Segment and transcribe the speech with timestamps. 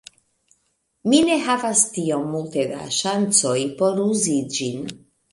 [1.11, 4.89] Mi ne havas tiom multe da ŝancoj por uzi ĝin.